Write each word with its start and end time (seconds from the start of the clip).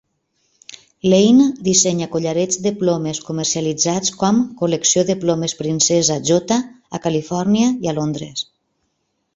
Lane 1.11 1.43
dissenya 1.67 2.07
collarets 2.15 2.57
de 2.67 2.71
plomes 2.79 3.19
comercialitzats 3.27 4.15
com 4.23 4.41
"Col·lecció 4.63 5.05
de 5.11 5.17
Plomes 5.27 5.57
Princesa 5.63 6.19
J." 6.33 6.61
a 6.99 7.03
Califòrnia 7.07 7.71
i 7.87 7.95
a 7.95 7.97
Londres. 8.03 8.45